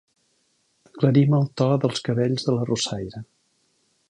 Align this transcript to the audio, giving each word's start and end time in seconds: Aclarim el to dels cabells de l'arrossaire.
Aclarim 0.89 1.37
el 1.41 1.45
to 1.61 1.69
dels 1.85 2.03
cabells 2.09 2.49
de 2.49 2.57
l'arrossaire. 2.57 3.27